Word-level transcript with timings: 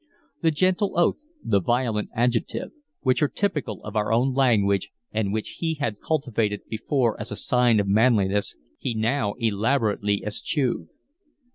The 0.41 0.49
gentle 0.49 0.97
oath, 0.99 1.17
the 1.43 1.59
violent 1.59 2.09
adjective, 2.15 2.71
which 3.01 3.21
are 3.21 3.27
typical 3.27 3.83
of 3.83 3.95
our 3.95 4.17
language 4.17 4.89
and 5.11 5.31
which 5.31 5.57
he 5.59 5.75
had 5.75 5.99
cultivated 6.01 6.61
before 6.67 7.19
as 7.21 7.31
a 7.31 7.35
sign 7.35 7.79
of 7.79 7.87
manliness, 7.87 8.55
he 8.79 8.95
now 8.95 9.35
elaborately 9.37 10.23
eschewed. 10.25 10.89